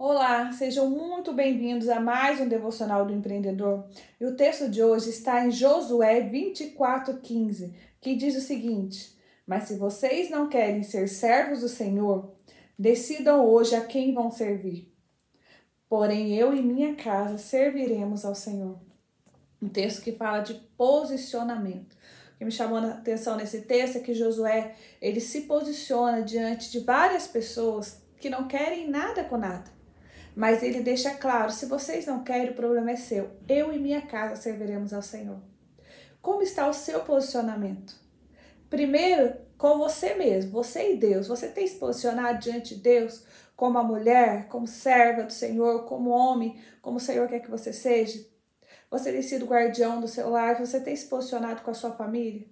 [0.00, 3.84] Olá, sejam muito bem-vindos a mais um Devocional do Empreendedor.
[4.20, 9.74] E o texto de hoje está em Josué 24,15, que diz o seguinte: Mas se
[9.74, 12.32] vocês não querem ser servos do Senhor,
[12.78, 14.88] decidam hoje a quem vão servir.
[15.88, 18.78] Porém, eu e minha casa serviremos ao Senhor.
[19.60, 21.94] Um texto que fala de posicionamento.
[22.34, 26.70] O que me chamou a atenção nesse texto é que Josué ele se posiciona diante
[26.70, 29.76] de várias pessoas que não querem nada com nada
[30.38, 33.28] mas ele deixa claro: se vocês não querem, o problema é seu.
[33.48, 35.40] Eu e minha casa serviremos ao Senhor.
[36.22, 37.96] Como está o seu posicionamento?
[38.70, 41.26] Primeiro, com você mesmo, você e Deus.
[41.26, 43.24] Você tem se posicionado diante de Deus
[43.56, 47.72] como a mulher, como serva do Senhor, como homem, como o Senhor quer que você
[47.72, 48.24] seja?
[48.88, 50.64] Você tem sido guardião do seu lar?
[50.64, 52.46] Você tem se posicionado com a sua família?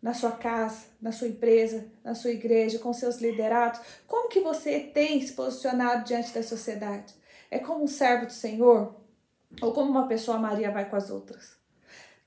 [0.00, 3.80] na sua casa, na sua empresa, na sua igreja, com seus liderados?
[4.04, 7.14] Como que você tem se posicionado diante da sociedade?
[7.52, 8.94] É como um servo do Senhor
[9.60, 11.54] ou como uma pessoa Maria vai com as outras,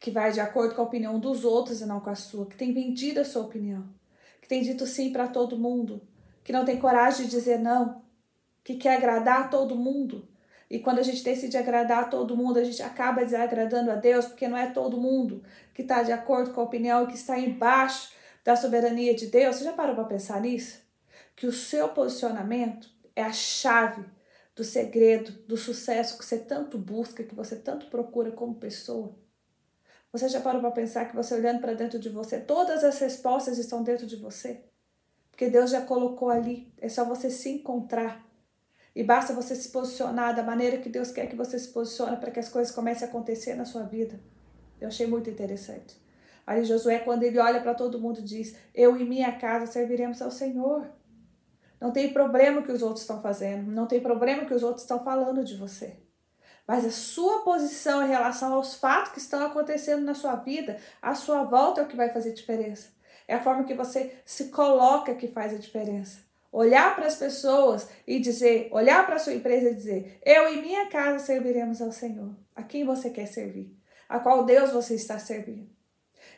[0.00, 2.56] que vai de acordo com a opinião dos outros e não com a sua, que
[2.56, 3.84] tem vendido a sua opinião,
[4.40, 6.02] que tem dito sim para todo mundo,
[6.42, 8.02] que não tem coragem de dizer não,
[8.64, 10.26] que quer agradar a todo mundo.
[10.68, 14.26] E quando a gente decide agradar a todo mundo, a gente acaba desagradando a Deus,
[14.26, 17.38] porque não é todo mundo que está de acordo com a opinião e que está
[17.38, 18.12] embaixo
[18.44, 19.54] da soberania de Deus.
[19.54, 20.82] Você já parou para pensar nisso?
[21.36, 24.04] Que o seu posicionamento é a chave
[24.54, 29.16] do segredo, do sucesso que você tanto busca, que você tanto procura como pessoa?
[30.12, 33.56] Você já parou para pensar que você olhando para dentro de você, todas as respostas
[33.56, 34.62] estão dentro de você?
[35.30, 38.22] Porque Deus já colocou ali, é só você se encontrar.
[38.94, 42.30] E basta você se posicionar da maneira que Deus quer que você se posicione para
[42.30, 44.20] que as coisas comecem a acontecer na sua vida.
[44.78, 45.96] Eu achei muito interessante.
[46.46, 50.30] Aí Josué, quando ele olha para todo mundo, diz: Eu e minha casa serviremos ao
[50.30, 50.86] Senhor.
[51.82, 54.62] Não tem problema o que os outros estão fazendo, não tem problema o que os
[54.62, 55.96] outros estão falando de você.
[56.64, 61.12] Mas a sua posição em relação aos fatos que estão acontecendo na sua vida, à
[61.16, 62.90] sua volta é o que vai fazer diferença.
[63.26, 66.20] É a forma que você se coloca que faz a diferença.
[66.52, 70.62] Olhar para as pessoas e dizer, olhar para a sua empresa e dizer: Eu e
[70.62, 72.30] minha casa serviremos ao Senhor.
[72.54, 73.76] A quem você quer servir?
[74.08, 75.68] A qual Deus você está servindo?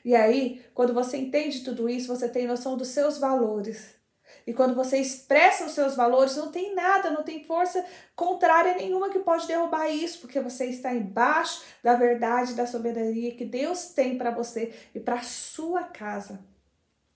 [0.03, 4.03] E aí, quando você entende tudo isso, você tem noção dos seus valores.
[4.47, 7.85] E quando você expressa os seus valores, não tem nada, não tem força
[8.15, 13.45] contrária nenhuma que pode derrubar isso, porque você está embaixo da verdade, da soberania que
[13.45, 16.41] Deus tem para você e para sua casa.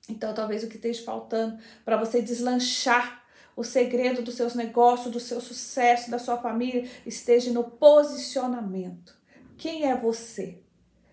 [0.08, 3.22] Então, talvez o que esteja faltando para você deslanchar
[3.54, 9.18] o segredo dos seus negócios, do seu sucesso, da sua família, esteja no posicionamento.
[9.58, 10.62] Quem é você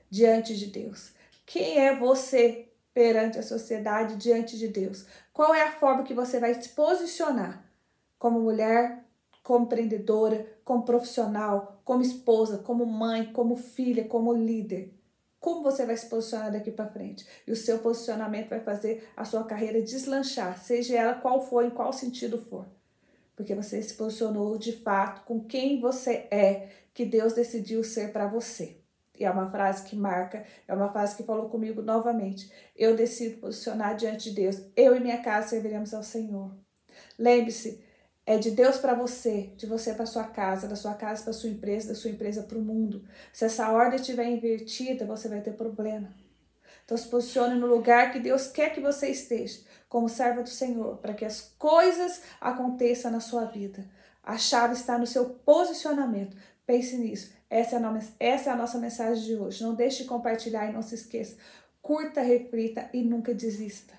[0.10, 1.12] diante de Deus?
[1.46, 5.06] Quem é você perante a sociedade, diante de Deus?
[5.34, 7.70] Qual é a forma que você vai se posicionar
[8.18, 9.04] como mulher,
[9.44, 14.94] como empreendedora, como profissional, como esposa, como mãe, como filha, como líder?
[15.42, 17.28] Como você vai se posicionar daqui para frente?
[17.46, 21.72] E o seu posicionamento vai fazer a sua carreira deslanchar, seja ela qual for, em
[21.72, 22.66] qual sentido for.
[23.36, 28.26] Porque você se posicionou de fato com quem você é, que Deus decidiu ser para
[28.26, 28.78] você.
[29.24, 32.52] É uma frase que marca, é uma frase que falou comigo novamente.
[32.76, 34.62] Eu decido posicionar diante de Deus.
[34.76, 36.52] Eu e minha casa serviremos ao Senhor.
[37.18, 37.84] Lembre-se,
[38.26, 41.50] é de Deus para você, de você para sua casa, da sua casa para sua
[41.50, 43.08] empresa, da sua empresa para o mundo.
[43.32, 46.10] Se essa ordem estiver invertida, você vai ter problema.
[46.84, 50.98] Então se posicione no lugar que Deus quer que você esteja, como serva do Senhor,
[50.98, 53.86] para que as coisas aconteçam na sua vida.
[54.24, 56.36] A chave está no seu posicionamento.
[56.66, 57.32] Pense nisso.
[57.56, 59.64] Essa é, a, essa é a nossa mensagem de hoje.
[59.64, 61.38] Não deixe de compartilhar e não se esqueça.
[61.82, 63.94] Curta, reflita e nunca desista.